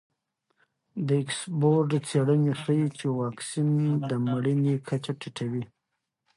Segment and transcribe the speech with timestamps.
[1.07, 3.69] د اکسفورډ څېړنې ښیي چې واکسین
[4.09, 5.63] د مړینې کچه ټیټوي.